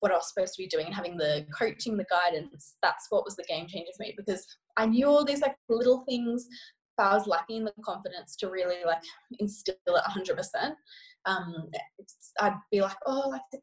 what 0.00 0.12
I 0.12 0.16
was 0.16 0.28
supposed 0.32 0.54
to 0.54 0.62
be 0.62 0.68
doing, 0.68 0.86
and 0.86 0.94
having 0.94 1.16
the 1.16 1.46
coaching, 1.56 1.96
the 1.96 2.06
guidance, 2.10 2.76
that's 2.82 3.06
what 3.10 3.24
was 3.24 3.36
the 3.36 3.44
game 3.48 3.66
changer 3.66 3.92
for 3.96 4.02
me 4.02 4.14
because 4.16 4.46
I 4.76 4.86
knew 4.86 5.06
all 5.06 5.24
these 5.24 5.42
like 5.42 5.56
little 5.68 6.04
things, 6.08 6.46
I 7.00 7.14
was 7.14 7.26
lacking 7.26 7.64
the 7.64 7.72
confidence 7.84 8.36
to 8.36 8.50
really 8.50 8.84
like 8.84 9.02
instill 9.38 9.74
it 9.86 10.02
100% 10.08 10.72
um, 11.26 11.70
I'd 12.40 12.54
be 12.70 12.80
like, 12.80 12.96
oh, 13.06 13.28
like 13.28 13.62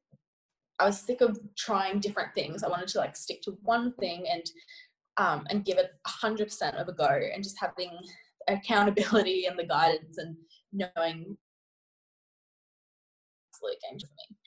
I 0.79 0.85
was 0.85 0.99
sick 0.99 1.21
of 1.21 1.39
trying 1.57 1.99
different 1.99 2.33
things. 2.35 2.63
I 2.63 2.69
wanted 2.69 2.87
to 2.89 2.99
like 2.99 3.15
stick 3.15 3.41
to 3.43 3.57
one 3.63 3.93
thing 3.93 4.25
and 4.31 4.43
um, 5.17 5.45
and 5.49 5.65
give 5.65 5.77
it 5.77 5.91
hundred 6.05 6.45
percent 6.45 6.77
of 6.77 6.87
a 6.87 6.93
go, 6.93 7.07
and 7.07 7.43
just 7.43 7.57
having 7.59 7.91
accountability 8.47 9.45
and 9.45 9.57
the 9.57 9.65
guidance 9.65 10.17
and 10.17 10.35
knowing 10.71 11.35
absolute 13.51 13.77
game 13.89 13.99
for 13.99 14.05
me 14.05 14.46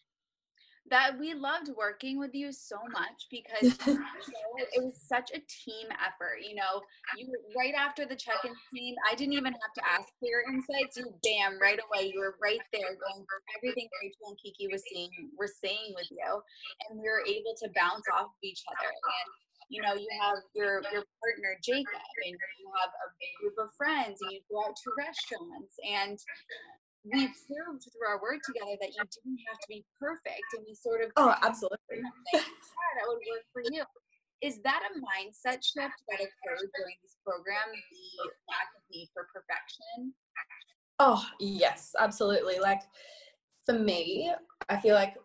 that 0.90 1.18
we 1.18 1.35
loved 1.35 1.70
working 1.76 2.18
with 2.18 2.35
you 2.35 2.52
so 2.52 2.76
much 2.90 3.30
because 3.30 3.78
you 3.87 3.94
know, 3.94 4.66
it 4.75 4.82
was 4.82 4.99
such 5.06 5.30
a 5.30 5.40
team 5.47 5.87
effort. 6.02 6.42
You 6.42 6.56
know, 6.56 6.82
you 7.16 7.30
right 7.56 7.75
after 7.75 8.04
the 8.04 8.16
check-in 8.16 8.52
scene, 8.73 8.97
I 9.11 9.14
didn't 9.14 9.35
even 9.35 9.52
have 9.54 9.75
to 9.76 9.82
ask 9.87 10.09
for 10.18 10.26
your 10.26 10.42
insights. 10.52 10.99
You 10.99 11.14
bam 11.23 11.59
right 11.61 11.78
away. 11.78 12.11
You 12.12 12.20
were 12.20 12.37
right 12.42 12.61
there 12.73 12.99
going 12.99 13.23
for 13.25 13.38
everything 13.56 13.88
Rachel 14.02 14.35
and 14.35 14.38
Kiki 14.42 14.66
was 14.70 14.82
seeing 14.90 15.11
were 15.38 15.50
saying 15.50 15.94
with 15.94 16.11
you, 16.11 16.42
and 16.88 16.99
we 16.99 17.06
were 17.06 17.23
able 17.26 17.54
to 17.62 17.70
bounce 17.75 18.04
off 18.12 18.35
of 18.35 18.42
each 18.42 18.62
other. 18.66 18.90
And 18.90 19.28
you 19.70 19.80
know, 19.82 19.94
you 19.94 20.11
have 20.20 20.42
your 20.54 20.82
your 20.90 21.06
partner 21.23 21.54
Jacob, 21.62 22.02
and 22.26 22.35
you 22.35 22.66
have 22.82 22.90
a 22.90 23.09
group 23.38 23.54
of 23.62 23.70
friends, 23.78 24.18
and 24.20 24.32
you 24.35 24.40
go 24.50 24.66
out 24.66 24.75
to 24.75 24.90
restaurants, 24.99 25.78
and 25.87 26.18
we 27.04 27.26
proved 27.49 27.83
through 27.83 28.09
our 28.09 28.21
work 28.21 28.40
together 28.45 28.76
that 28.80 28.92
you 28.92 29.00
didn't 29.00 29.40
have 29.49 29.59
to 29.59 29.69
be 29.69 29.85
perfect 29.99 30.45
and 30.57 30.64
we 30.66 30.75
sort 30.75 31.02
of 31.02 31.11
oh 31.16 31.35
absolutely. 31.42 32.04
That 32.33 33.07
would 33.07 33.23
work 33.30 33.47
for 33.52 33.62
you. 33.73 33.85
Is 34.42 34.61
that 34.64 34.83
a 34.88 34.99
mindset 34.99 35.61
shift 35.64 36.00
that 36.09 36.21
occurred 36.21 36.69
during 36.76 36.97
this 37.02 37.16
program 37.25 37.69
the 37.69 38.30
lack 38.49 38.69
of 38.76 38.83
need 38.90 39.09
for 39.14 39.28
perfection? 39.33 40.12
Oh 40.99 41.25
yes 41.38 41.95
absolutely 41.99 42.59
like 42.59 42.83
for 43.64 43.75
me 43.75 44.33
i 44.69 44.76
feel 44.76 44.95
like 44.95 45.16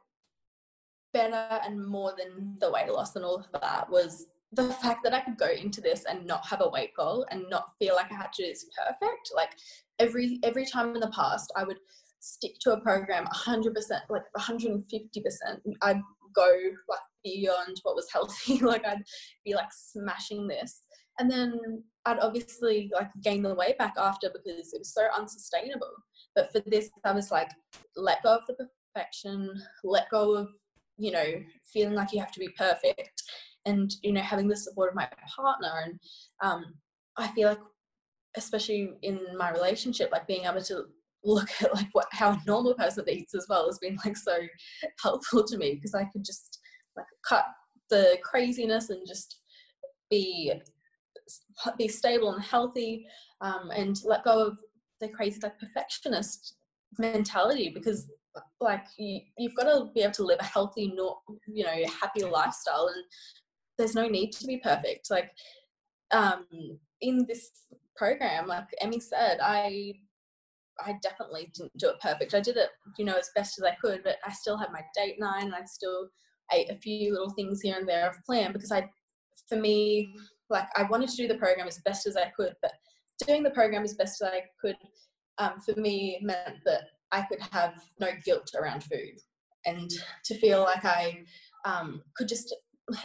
better 1.14 1.48
and 1.66 1.86
more 1.86 2.14
than 2.18 2.58
the 2.60 2.70
weight 2.70 2.92
loss 2.92 3.16
and 3.16 3.26
all 3.26 3.38
of 3.38 3.62
that 3.62 3.90
was 3.90 4.28
the 4.56 4.74
fact 4.74 5.04
that 5.04 5.14
I 5.14 5.20
could 5.20 5.38
go 5.38 5.50
into 5.50 5.82
this 5.82 6.06
and 6.06 6.26
not 6.26 6.46
have 6.48 6.62
a 6.62 6.70
weight 6.70 6.96
goal 6.96 7.26
and 7.32 7.46
not 7.50 7.72
feel 7.80 7.96
like 7.96 8.12
I 8.12 8.16
had 8.16 8.34
to 8.34 8.44
do 8.44 8.54
perfect, 8.78 9.32
like 9.36 9.52
every 10.00 10.40
every 10.44 10.66
time 10.66 10.94
in 10.96 11.02
the 11.02 11.12
past, 11.16 11.52
I 11.56 11.64
would 11.64 11.78
stick 12.20 12.56
to 12.62 12.74
a 12.74 12.82
program 12.82 13.26
100%, 13.28 13.74
like 14.10 14.24
150%. 14.38 14.84
I'd 15.82 16.02
go 16.36 16.50
like 16.90 17.00
beyond 17.24 17.80
what 17.84 17.96
was 17.96 18.12
healthy. 18.12 18.60
like 18.62 18.86
I'd 18.86 19.04
be 19.44 19.54
like 19.54 19.70
smashing 19.72 20.48
this, 20.48 20.82
and 21.20 21.30
then 21.30 21.60
I'd 22.06 22.20
obviously 22.20 22.90
like 22.94 23.10
gain 23.24 23.44
the 23.44 23.56
weight 23.56 23.78
back 23.78 23.96
after 23.98 24.30
because 24.30 24.74
it 24.74 24.80
was 24.80 24.94
so 24.94 25.08
unsustainable. 25.18 25.92
But 26.36 26.52
for 26.52 26.62
this, 26.66 26.90
I 27.04 27.12
was 27.12 27.32
like, 27.32 27.50
let 27.96 28.24
go 28.24 28.36
of 28.36 28.42
the 28.48 28.68
perfection, 28.94 29.50
let 29.84 30.10
go 30.10 30.36
of 30.36 30.50
you 30.98 31.12
know 31.12 31.26
feeling 31.74 31.94
like 31.96 32.14
you 32.14 32.20
have 32.20 32.32
to 32.32 32.40
be 32.40 32.48
perfect 32.58 33.22
and 33.66 33.96
you 34.04 34.12
know 34.14 34.22
having 34.22 34.48
the 34.48 34.56
support 34.56 34.90
of 34.90 34.96
my 34.96 35.08
partner 35.36 35.84
and 35.86 36.00
um, 36.42 36.66
i 37.18 37.28
feel 37.30 37.50
like 37.50 37.60
especially 38.38 38.92
in 39.02 39.20
my 39.38 39.52
relationship 39.52 40.10
like 40.12 40.28
being 40.28 40.46
able 40.46 40.62
to 40.62 40.86
look 41.24 41.50
at 41.62 41.74
like 41.74 41.88
what 41.94 42.08
how 42.12 42.32
a 42.32 42.42
normal 42.46 42.74
person 42.76 43.04
eats 43.10 43.34
as 43.34 43.48
well 43.50 43.66
has 43.66 43.80
been 43.80 43.98
like 44.06 44.16
so 44.16 44.38
helpful 45.02 45.44
to 45.44 45.58
me 45.58 45.76
because 45.76 45.96
i 45.96 46.04
could 46.06 46.24
just 46.24 46.60
like 46.96 47.06
cut 47.28 47.46
the 47.90 48.18
craziness 48.24 48.90
and 48.90 49.06
just 49.08 49.40
be 50.10 50.52
be 51.78 51.88
stable 51.88 52.34
and 52.34 52.44
healthy 52.44 53.06
um, 53.42 53.72
and 53.76 53.98
let 54.04 54.24
go 54.24 54.48
of 54.48 54.60
the 55.02 55.08
crazy 55.08 55.40
like 55.42 55.58
perfectionist 55.60 56.58
mentality 57.00 57.72
because 57.74 58.08
like 58.62 58.86
you, 58.98 59.22
you've 59.38 59.56
got 59.56 59.64
to 59.64 59.92
be 59.94 60.02
able 60.02 60.14
to 60.14 60.24
live 60.24 60.40
a 60.40 60.44
healthy 60.44 60.94
you 61.48 61.64
know 61.64 61.76
happy 62.02 62.24
lifestyle 62.24 62.88
and 62.94 63.04
there's 63.78 63.96
no 63.96 64.08
need 64.08 64.32
to 64.32 64.46
be 64.46 64.58
perfect 64.58 65.10
like 65.10 65.32
um 66.12 66.46
in 67.02 67.26
this 67.28 67.50
program 67.96 68.48
like 68.48 68.68
emmy 68.82 69.00
said 69.00 69.38
i 69.42 69.94
i 70.86 70.94
definitely 71.02 71.52
didn't 71.54 71.72
do 71.78 71.90
it 71.90 72.00
perfect. 72.02 72.34
I 72.34 72.42
did 72.42 72.58
it 72.58 72.70
you 72.98 73.06
know 73.06 73.16
as 73.16 73.32
best 73.36 73.58
as 73.58 73.64
i 73.64 73.76
could 73.76 74.02
but 74.04 74.18
i 74.26 74.32
still 74.32 74.58
had 74.58 74.72
my 74.72 74.82
date 74.96 75.20
night 75.20 75.44
and 75.44 75.56
i 75.56 75.64
still 75.66 76.10
ate 76.52 76.70
a 76.70 76.78
few 76.78 77.12
little 77.12 77.32
things 77.32 77.62
here 77.62 77.78
and 77.78 77.88
there 77.88 78.10
of 78.10 78.24
plan 78.26 78.52
because 78.52 78.72
i 78.72 78.88
for 79.48 79.58
me 79.58 80.14
like 80.50 80.68
i 80.76 80.84
wanted 80.84 81.10
to 81.10 81.18
do 81.18 81.28
the 81.28 81.38
program 81.38 81.68
as 81.68 81.80
best 81.86 82.06
as 82.06 82.18
i 82.18 82.32
could 82.36 82.54
but 82.62 82.74
doing 83.26 83.44
the 83.44 83.50
program 83.52 83.84
as 83.84 83.94
best 83.94 84.22
as 84.22 84.30
i 84.30 84.42
could 84.62 84.76
um, 85.38 85.60
for 85.60 85.80
me 85.80 86.20
meant 86.22 86.58
that 86.66 86.84
i 87.12 87.22
could 87.24 87.42
have 87.52 87.74
no 88.00 88.10
guilt 88.24 88.52
around 88.60 88.84
food 88.84 89.20
and 89.66 89.90
to 90.24 90.38
feel 90.38 90.62
like 90.62 90.86
i 90.86 91.24
um, 91.66 92.04
could 92.16 92.28
just 92.28 92.56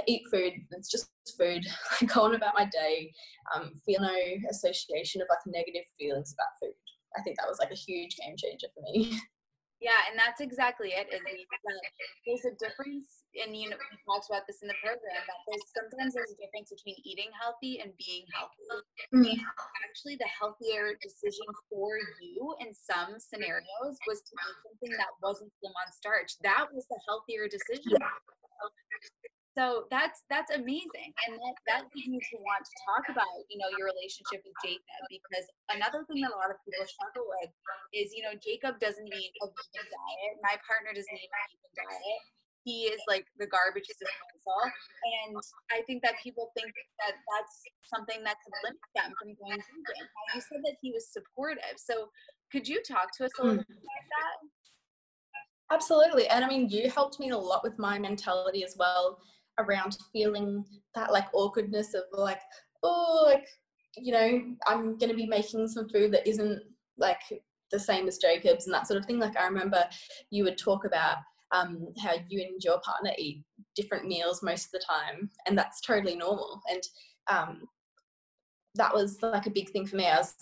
eat 0.07 0.23
food. 0.31 0.53
It's 0.73 0.91
just 0.91 1.11
food. 1.39 1.65
go 2.15 2.23
on 2.23 2.35
about 2.35 2.55
my 2.55 2.67
day. 2.67 3.13
Um, 3.55 3.73
feel 3.85 4.01
no 4.01 4.15
association 4.51 5.23
of 5.23 5.29
like 5.29 5.45
negative 5.47 5.89
feelings 5.99 6.35
about 6.35 6.59
food. 6.61 6.77
I 7.17 7.23
think 7.23 7.37
that 7.39 7.49
was 7.49 7.59
like 7.59 7.73
a 7.73 7.79
huge 7.79 8.17
game 8.17 8.37
changer 8.37 8.69
for 8.75 8.83
me. 8.83 9.19
Yeah, 9.81 9.97
and 10.13 10.21
that's 10.21 10.45
exactly 10.45 10.93
it. 10.93 11.09
Is 11.09 11.25
there's 11.25 12.45
a 12.45 12.53
difference, 12.61 13.25
and 13.33 13.57
you 13.57 13.73
know 13.73 13.81
we 13.81 13.97
talked 14.05 14.29
about 14.29 14.45
this 14.45 14.61
in 14.61 14.69
the 14.69 14.77
program. 14.77 15.25
That 15.25 15.41
there's 15.49 15.65
sometimes 15.73 16.13
there's 16.13 16.37
a 16.37 16.41
difference 16.45 16.69
between 16.69 17.01
eating 17.01 17.33
healthy 17.33 17.81
and 17.81 17.89
being 17.97 18.29
healthy. 18.29 18.61
Mm. 19.09 19.41
Actually, 19.89 20.21
the 20.21 20.29
healthier 20.29 21.01
decision 21.01 21.49
for 21.73 21.97
you 22.21 22.45
in 22.61 22.77
some 22.77 23.17
scenarios 23.17 23.97
was 24.05 24.21
to 24.21 24.33
eat 24.37 24.57
something 24.69 24.93
that 25.01 25.17
wasn't 25.25 25.49
slim 25.65 25.73
on 25.73 25.89
starch. 25.97 26.37
That 26.45 26.69
was 26.77 26.85
the 26.93 27.01
healthier 27.09 27.49
decision. 27.49 27.97
Yeah 27.97 28.21
so 29.59 29.91
that's 29.91 30.23
that's 30.31 30.55
amazing. 30.55 31.11
And 31.27 31.35
that, 31.35 31.57
that 31.67 31.83
leads 31.91 32.07
me 32.07 32.23
to 32.23 32.37
want 32.39 32.63
to 32.63 32.75
talk 32.87 33.05
about 33.11 33.27
you 33.51 33.59
know 33.59 33.67
your 33.75 33.91
relationship 33.91 34.47
with 34.47 34.55
jacob 34.63 35.03
because 35.11 35.47
another 35.75 36.07
thing 36.07 36.23
that 36.23 36.31
a 36.31 36.39
lot 36.39 36.55
of 36.55 36.59
people 36.63 36.87
struggle 36.87 37.27
with 37.27 37.51
is 37.91 38.15
you 38.15 38.23
know 38.23 38.39
jacob 38.39 38.79
doesn't 38.79 39.11
eat 39.11 39.33
a 39.43 39.47
vegan 39.51 39.87
diet. 39.91 40.35
My 40.47 40.55
partner 40.63 40.95
doesn't 40.95 41.19
eat 41.19 41.31
a 41.31 41.43
vegan 41.51 41.75
diet. 41.83 42.23
He 42.63 42.93
is 42.93 43.03
like 43.11 43.27
the 43.43 43.49
garbage 43.51 43.89
disposal 43.89 44.63
and 44.63 45.33
i 45.73 45.81
think 45.89 46.05
that 46.05 46.21
people 46.21 46.53
think 46.53 46.71
that 47.01 47.17
that's 47.17 47.57
something 47.89 48.21
that 48.23 48.37
could 48.45 48.55
limit 48.63 48.87
them 48.95 49.11
from 49.19 49.35
going 49.35 49.59
vegan. 49.59 50.07
You 50.37 50.41
said 50.47 50.63
that 50.63 50.79
he 50.79 50.95
was 50.95 51.11
supportive. 51.11 51.75
So 51.75 52.07
could 52.55 52.71
you 52.71 52.79
talk 52.87 53.11
to 53.19 53.27
us 53.27 53.35
a 53.41 53.43
little 53.43 53.65
mm. 53.65 53.67
bit 53.67 53.83
about 53.83 54.07
that? 54.15 54.37
Absolutely. 55.75 56.27
And 56.27 56.45
I 56.45 56.49
mean, 56.49 56.69
you 56.69 56.91
helped 56.91 57.21
me 57.21 57.31
a 57.31 57.39
lot 57.39 57.63
with 57.63 57.79
my 57.79 57.99
mentality 57.99 58.65
as 58.65 58.75
well 58.79 59.19
around 59.59 59.97
feeling 60.13 60.65
that 60.95 61.13
like 61.13 61.27
awkwardness 61.33 61.95
of 61.95 62.05
like, 62.13 62.41
oh, 62.83 63.25
like, 63.27 63.47
you 63.97 64.13
know, 64.13 64.43
I'm 64.67 64.97
going 64.99 65.11
to 65.11 65.17
be 65.17 65.27
making 65.27 65.69
some 65.69 65.89
food 65.89 66.13
that 66.13 66.29
isn't 66.29 66.63
like 66.97 67.21
the 67.71 67.79
same 67.79 68.09
as 68.09 68.19
Jacob's 68.19 68.67
and 68.67 68.75
that 68.75 68.87
sort 68.87 68.99
of 69.01 69.07
thing. 69.07 69.19
Like, 69.19 69.37
I 69.37 69.47
remember 69.47 69.85
you 70.31 70.45
would 70.45 70.59
talk 70.59 70.85
about 70.85 71.17
um, 71.53 71.89
how 72.01 72.15
you 72.29 72.43
and 72.43 72.63
your 72.63 72.81
partner 72.81 73.11
eat 73.19 73.43
different 73.75 74.07
meals 74.07 74.43
most 74.43 74.67
of 74.67 74.73
the 74.73 74.85
time, 74.89 75.31
and 75.47 75.59
that's 75.59 75.81
totally 75.81 76.17
normal. 76.17 76.61
And 76.71 76.83
um, 77.29 77.63
that 78.77 78.95
was 78.95 79.21
like 79.23 79.47
a 79.47 79.51
big 79.51 79.71
thing 79.71 79.87
for 79.87 79.97
me. 79.97 80.07
I 80.07 80.19
was 80.19 80.35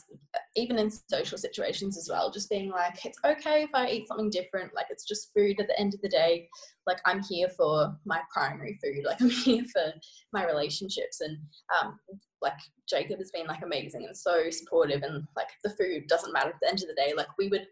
even 0.54 0.78
in 0.78 0.90
social 0.90 1.38
situations 1.38 1.96
as 1.96 2.08
well, 2.10 2.30
just 2.30 2.50
being 2.50 2.70
like, 2.70 3.04
it's 3.04 3.18
okay 3.24 3.62
if 3.62 3.70
I 3.72 3.88
eat 3.88 4.08
something 4.08 4.28
different. 4.28 4.74
Like 4.74 4.86
it's 4.90 5.06
just 5.06 5.32
food 5.34 5.58
at 5.60 5.66
the 5.66 5.78
end 5.80 5.94
of 5.94 6.00
the 6.02 6.08
day. 6.08 6.48
Like 6.86 6.98
I'm 7.06 7.22
here 7.22 7.48
for 7.48 7.96
my 8.04 8.20
primary 8.32 8.78
food. 8.82 9.04
Like 9.06 9.20
I'm 9.20 9.30
here 9.30 9.64
for 9.72 9.92
my 10.32 10.46
relationships. 10.46 11.20
And 11.20 11.38
um, 11.80 11.98
like 12.42 12.58
Jacob 12.88 13.18
has 13.18 13.30
been 13.30 13.46
like 13.46 13.62
amazing 13.62 14.04
and 14.04 14.16
so 14.16 14.50
supportive. 14.50 15.02
And 15.02 15.24
like 15.36 15.48
the 15.64 15.70
food 15.70 16.06
doesn't 16.08 16.32
matter 16.32 16.50
at 16.50 16.56
the 16.60 16.68
end 16.68 16.82
of 16.82 16.88
the 16.88 16.94
day. 16.94 17.14
Like 17.16 17.28
we 17.38 17.48
would 17.48 17.66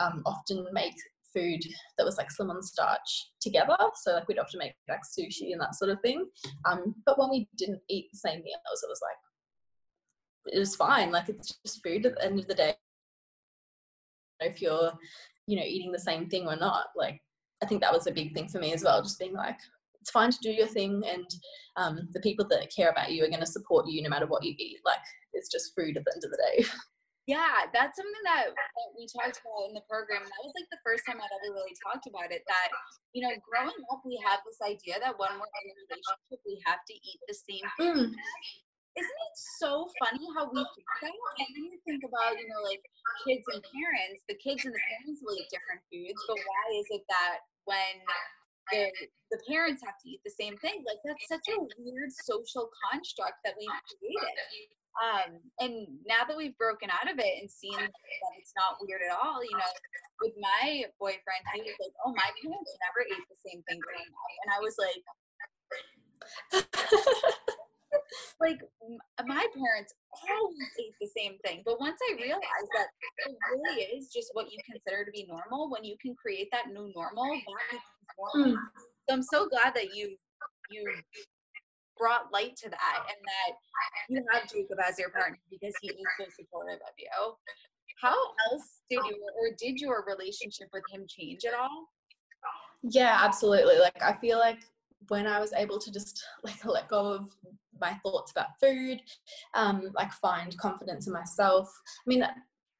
um, 0.00 0.22
often 0.26 0.66
make 0.72 0.94
food 1.32 1.60
that 1.96 2.04
was 2.04 2.16
like 2.16 2.32
slim 2.32 2.50
on 2.50 2.62
starch 2.62 3.30
together. 3.40 3.76
So 4.02 4.14
like 4.14 4.26
we'd 4.26 4.40
often 4.40 4.58
make 4.58 4.72
like 4.88 5.02
sushi 5.02 5.52
and 5.52 5.60
that 5.60 5.76
sort 5.76 5.90
of 5.92 6.00
thing. 6.00 6.26
Um, 6.64 6.96
but 7.06 7.18
when 7.18 7.30
we 7.30 7.48
didn't 7.56 7.80
eat 7.88 8.06
the 8.12 8.18
same 8.18 8.42
meals, 8.42 8.82
it 8.82 8.88
was 8.88 9.00
like 9.02 9.16
it 10.52 10.58
was 10.58 10.76
fine. 10.76 11.10
Like 11.10 11.28
it's 11.28 11.58
just 11.64 11.82
food 11.82 12.06
at 12.06 12.16
the 12.16 12.24
end 12.24 12.38
of 12.38 12.46
the 12.46 12.54
day. 12.54 12.74
If 14.40 14.62
you're, 14.62 14.92
you 15.46 15.56
know, 15.56 15.64
eating 15.64 15.92
the 15.92 15.98
same 15.98 16.28
thing 16.28 16.46
or 16.46 16.56
not, 16.56 16.86
like 16.96 17.20
I 17.62 17.66
think 17.66 17.80
that 17.82 17.92
was 17.92 18.06
a 18.06 18.12
big 18.12 18.34
thing 18.34 18.48
for 18.48 18.58
me 18.58 18.72
as 18.72 18.82
well. 18.82 19.02
Just 19.02 19.18
being 19.18 19.34
like, 19.34 19.58
it's 20.00 20.10
fine 20.10 20.30
to 20.30 20.38
do 20.42 20.50
your 20.50 20.66
thing, 20.66 21.02
and 21.06 21.28
um, 21.76 22.08
the 22.12 22.20
people 22.20 22.46
that 22.48 22.72
care 22.74 22.88
about 22.88 23.12
you 23.12 23.22
are 23.22 23.28
going 23.28 23.44
to 23.44 23.46
support 23.46 23.86
you 23.86 24.02
no 24.02 24.08
matter 24.08 24.26
what 24.26 24.42
you 24.42 24.54
eat. 24.56 24.78
Like 24.84 25.04
it's 25.34 25.50
just 25.50 25.74
food 25.76 25.96
at 25.96 26.04
the 26.04 26.12
end 26.14 26.24
of 26.24 26.30
the 26.30 26.42
day. 26.56 26.64
Yeah, 27.28 27.68
that's 27.70 27.94
something 27.94 28.24
that, 28.26 28.50
that 28.50 28.90
we 28.98 29.06
talked 29.06 29.38
about 29.38 29.68
in 29.68 29.76
the 29.76 29.86
program. 29.86 30.24
That 30.24 30.42
was 30.42 30.50
like 30.56 30.66
the 30.72 30.82
first 30.82 31.06
time 31.06 31.20
I'd 31.22 31.30
ever 31.30 31.54
really 31.54 31.76
talked 31.78 32.10
about 32.10 32.32
it. 32.32 32.42
That 32.42 32.74
you 33.12 33.22
know, 33.22 33.30
growing 33.46 33.76
up, 33.92 34.02
we 34.02 34.18
have 34.26 34.42
this 34.42 34.58
idea 34.64 34.98
that 34.98 35.14
when 35.14 35.30
we're 35.38 35.54
in 35.62 35.70
a 35.70 35.74
relationship, 35.78 36.40
we 36.42 36.58
have 36.66 36.82
to 36.90 36.94
eat 36.96 37.20
the 37.28 37.36
same 37.36 37.66
food. 37.78 38.16
Mm 38.16 38.69
isn't 38.98 39.20
it 39.30 39.36
so 39.58 39.86
funny 40.02 40.26
how 40.34 40.50
we 40.50 40.58
think 40.74 40.90
that? 41.02 41.14
And 41.38 41.48
then 41.54 41.64
you 41.70 41.78
think 41.86 42.02
about, 42.02 42.34
you 42.34 42.48
know, 42.50 42.62
like 42.66 42.82
kids 43.22 43.46
and 43.54 43.62
parents, 43.62 44.26
the 44.26 44.34
kids 44.42 44.66
and 44.66 44.74
the 44.74 44.84
parents 44.90 45.22
will 45.22 45.38
eat 45.38 45.46
different 45.50 45.82
foods, 45.86 46.18
but 46.26 46.38
why 46.38 46.64
is 46.74 46.86
it 46.90 47.04
that 47.06 47.46
when 47.70 47.94
the, 48.74 48.90
the 49.30 49.40
parents 49.46 49.82
have 49.86 49.94
to 50.02 50.06
eat 50.10 50.20
the 50.26 50.34
same 50.34 50.58
thing? 50.58 50.82
Like 50.82 50.98
that's 51.06 51.26
such 51.30 51.46
a 51.54 51.58
weird 51.78 52.10
social 52.10 52.66
construct 52.90 53.38
that 53.46 53.54
we've 53.54 53.80
created. 53.94 54.74
Um, 54.98 55.38
and 55.62 55.86
now 56.02 56.26
that 56.26 56.34
we've 56.34 56.58
broken 56.58 56.90
out 56.90 57.06
of 57.06 57.14
it 57.22 57.34
and 57.38 57.46
seen 57.46 57.78
that 57.78 58.32
it's 58.42 58.52
not 58.58 58.82
weird 58.82 59.06
at 59.06 59.14
all, 59.14 59.38
you 59.38 59.54
know, 59.54 59.72
with 60.18 60.34
my 60.42 60.82
boyfriend, 60.98 61.46
he 61.54 61.62
was 61.62 61.78
like, 61.78 61.94
"Oh, 62.04 62.10
my 62.10 62.30
parents 62.42 62.74
never 62.82 63.06
ate 63.06 63.22
the 63.30 63.38
same 63.38 63.62
thing 63.70 63.78
growing 63.78 64.10
up," 64.10 64.34
and 64.42 64.50
I 64.50 64.58
was 64.58 64.74
like, 64.82 64.98
like 68.40 68.60
my 69.26 69.46
parents 69.54 69.94
always 70.28 70.70
ate 70.78 70.94
the 71.00 71.08
same 71.16 71.36
thing 71.44 71.62
but 71.64 71.80
once 71.80 71.98
i 72.10 72.14
realized 72.16 72.70
that 72.74 72.88
it 73.26 73.36
really 73.52 73.82
is 73.82 74.08
just 74.12 74.30
what 74.32 74.50
you 74.50 74.58
consider 74.70 75.04
to 75.04 75.10
be 75.10 75.26
normal 75.28 75.70
when 75.70 75.84
you 75.84 75.96
can 76.00 76.14
create 76.14 76.48
that 76.52 76.68
new 76.68 76.92
normal 76.94 77.24
that 77.24 77.80
normal. 78.18 78.52
Mm. 78.52 78.62
so 79.08 79.14
i'm 79.14 79.22
so 79.22 79.48
glad 79.48 79.74
that 79.74 79.94
you 79.94 80.16
you 80.70 80.84
brought 81.98 82.32
light 82.32 82.56
to 82.56 82.68
that 82.70 82.98
and 83.08 83.20
that 83.24 83.52
you 84.08 84.24
have 84.32 84.50
jacob 84.50 84.78
as 84.86 84.98
your 84.98 85.10
partner 85.10 85.38
because 85.50 85.74
he 85.80 85.88
is 85.88 86.06
so 86.18 86.24
supportive 86.36 86.80
of 86.80 86.94
you 86.98 87.08
how 88.00 88.16
else 88.50 88.80
did 88.88 89.00
you 89.04 89.16
or 89.38 89.54
did 89.58 89.78
your 89.78 90.04
relationship 90.06 90.68
with 90.72 90.82
him 90.90 91.04
change 91.08 91.44
at 91.44 91.54
all 91.54 91.86
yeah 92.82 93.20
absolutely 93.22 93.78
like 93.78 94.02
i 94.02 94.14
feel 94.14 94.38
like 94.38 94.60
when 95.08 95.26
I 95.26 95.40
was 95.40 95.52
able 95.52 95.78
to 95.78 95.92
just 95.92 96.22
like 96.44 96.64
let 96.64 96.88
go 96.88 97.12
of 97.12 97.28
my 97.80 97.94
thoughts 98.02 98.32
about 98.32 98.58
food, 98.60 99.00
um, 99.54 99.90
like 99.94 100.12
find 100.12 100.56
confidence 100.58 101.06
in 101.06 101.12
myself. 101.12 101.68
I 102.06 102.06
mean, 102.06 102.24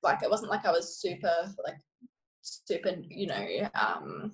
like 0.02 0.22
it 0.22 0.30
wasn't 0.30 0.50
like 0.50 0.66
I 0.66 0.72
was 0.72 1.00
super 1.00 1.32
like 1.64 1.78
super, 2.42 2.92
you 3.08 3.26
know, 3.26 3.70
um, 3.80 4.32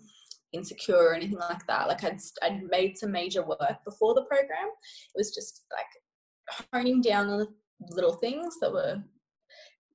insecure 0.52 0.97
or 0.97 1.14
anything 1.14 1.38
like 1.38 1.66
that. 1.66 1.88
Like 1.88 2.05
I'd 2.05 2.19
I'd 2.43 2.62
made 2.64 2.99
some 2.99 3.12
major 3.12 3.45
work 3.45 3.78
before 3.85 4.14
the 4.14 4.25
program. 4.25 4.69
It 5.14 5.19
was 5.19 5.35
just 5.35 5.64
like 5.73 6.69
honing 6.73 7.00
down 7.00 7.28
on 7.28 7.38
the 7.38 7.49
little 7.95 8.14
things 8.14 8.57
that 8.61 8.73
were 8.73 9.02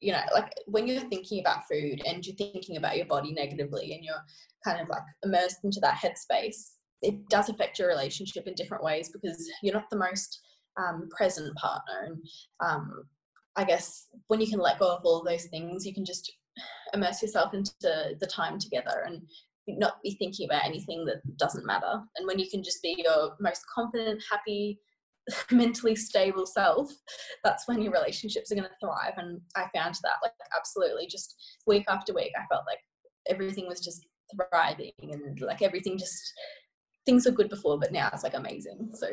you 0.01 0.12
know 0.12 0.21
like 0.33 0.53
when 0.65 0.88
you're 0.88 1.00
thinking 1.01 1.39
about 1.39 1.63
food 1.71 2.01
and 2.05 2.25
you're 2.25 2.36
thinking 2.36 2.77
about 2.77 2.98
your 2.98 3.05
body 3.05 3.31
negatively 3.31 3.93
and 3.93 4.03
you're 4.03 4.15
kind 4.65 4.81
of 4.81 4.89
like 4.89 5.03
immersed 5.24 5.63
into 5.63 5.79
that 5.79 5.95
headspace 5.95 6.71
it 7.01 7.29
does 7.29 7.50
affect 7.50 7.79
your 7.79 7.88
relationship 7.88 8.48
in 8.48 8.53
different 8.53 8.84
ways 8.84 9.10
because 9.10 9.50
you're 9.63 9.74
not 9.74 9.89
the 9.89 9.98
most 9.98 10.39
um, 10.77 11.10
present 11.15 11.55
partner. 11.55 12.05
And 12.05 12.17
um, 12.63 13.03
i 13.58 13.65
guess 13.65 14.08
when 14.27 14.39
you 14.39 14.48
can 14.48 14.60
let 14.60 14.79
go 14.79 14.96
of 14.96 15.01
all 15.03 15.22
those 15.22 15.43
things 15.48 15.86
you 15.86 15.93
can 15.93 16.05
just 16.05 16.31
immerse 16.93 17.22
yourself 17.22 17.53
into 17.53 17.74
the 17.81 18.27
time 18.27 18.58
together 18.58 19.03
and 19.05 19.22
not 19.67 20.01
be 20.03 20.15
thinking 20.15 20.48
about 20.50 20.65
anything 20.65 21.05
that 21.05 21.22
doesn't 21.38 21.65
matter. 21.65 22.01
And 22.17 22.27
when 22.27 22.39
you 22.39 22.50
can 22.50 22.63
just 22.63 22.81
be 22.81 22.96
your 22.98 23.36
most 23.39 23.63
confident 23.74 24.22
happy 24.29 24.79
mentally 25.51 25.96
stable 25.96 26.48
self 26.48 26.91
that's 27.43 27.67
when 27.67 27.79
your 27.79 27.93
relationships 27.93 28.51
are 28.51 28.55
going 28.55 28.67
to 28.67 28.75
thrive. 28.81 29.13
And 29.17 29.39
i 29.55 29.67
found 29.74 29.96
that 30.03 30.15
like 30.24 30.34
absolutely 30.58 31.08
just 31.08 31.36
week 31.67 31.86
after 31.88 32.13
week 32.13 32.31
i 32.36 32.46
felt 32.51 32.63
like 32.65 32.79
everything 33.29 33.67
was 33.67 33.81
just 33.81 34.08
thriving 34.36 34.91
and 35.00 35.39
like 35.41 35.62
everything 35.62 35.96
just 35.98 36.34
things 37.05 37.25
were 37.25 37.31
good 37.31 37.50
before 37.50 37.79
but 37.79 37.91
now 37.91 38.10
it's 38.13 38.24
like 38.24 38.36
amazing 38.36 38.89
so. 38.93 39.08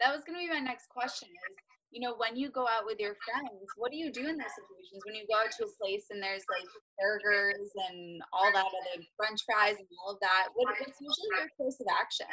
That 0.00 0.12
was 0.12 0.24
going 0.26 0.38
to 0.38 0.44
be 0.44 0.52
my 0.52 0.58
next 0.58 0.88
question 0.88 1.28
is 1.28 1.56
you 1.90 2.00
know 2.00 2.14
when 2.16 2.36
you 2.36 2.50
go 2.50 2.66
out 2.66 2.84
with 2.84 2.98
your 2.98 3.14
friends 3.24 3.70
what 3.76 3.90
do 3.92 3.96
you 3.96 4.10
do 4.12 4.26
in 4.26 4.36
those 4.36 4.54
situations? 4.54 5.02
When 5.06 5.14
you 5.14 5.24
go 5.30 5.38
out 5.38 5.52
to 5.58 5.64
a 5.64 5.70
place 5.80 6.06
and 6.10 6.22
there's 6.22 6.44
like 6.50 6.66
burgers 6.98 7.70
and 7.88 8.22
all 8.32 8.50
that 8.52 8.66
other 8.66 9.02
french 9.16 9.40
fries 9.46 9.76
and 9.78 9.86
all 10.04 10.12
of 10.14 10.20
that 10.20 10.48
what, 10.54 10.74
what's 10.78 11.00
usually 11.00 11.30
your 11.38 11.48
course 11.56 11.78
of 11.80 11.86
action 11.94 12.26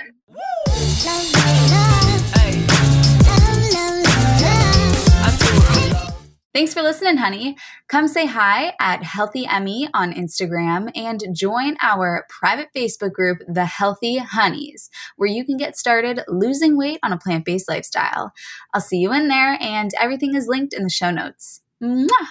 Thanks 6.54 6.74
for 6.74 6.82
listening, 6.82 7.16
honey. 7.16 7.56
Come 7.88 8.10
say 8.10 8.26
hi 8.26 8.74
at 8.78 9.04
Healthy 9.04 9.46
Emmy 9.48 9.88
on 9.94 10.12
Instagram 10.12 10.92
and 10.96 11.24
join 11.34 11.78
our 11.82 12.26
private 12.28 12.68
Facebook 12.76 13.14
group, 13.14 13.38
The 13.48 13.64
Healthy 13.64 14.18
Honeys, 14.18 14.90
where 15.16 15.30
you 15.30 15.46
can 15.46 15.56
get 15.56 15.78
started 15.78 16.20
losing 16.28 16.78
weight 16.78 17.00
on 17.04 17.14
a 17.14 17.18
plant 17.18 17.46
based 17.46 17.70
lifestyle. 17.70 18.34
I'll 18.74 18.82
see 18.82 18.98
you 18.98 19.14
in 19.14 19.30
there, 19.30 19.58
and 19.62 19.92
everything 19.98 20.36
is 20.36 20.48
linked 20.48 20.74
in 20.74 20.84
the 20.84 20.90
show 20.90 21.10
notes. 21.10 21.62
Mwah! 21.82 22.28